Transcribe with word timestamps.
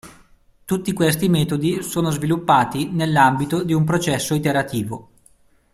Tutti 0.65 0.93
questi 0.93 1.29
metodi 1.29 1.83
sono 1.83 2.09
sviluppati 2.09 2.89
nell'ambito 2.91 3.63
di 3.63 3.73
un 3.73 3.83
processo 3.83 4.33
iterativo. 4.33 5.09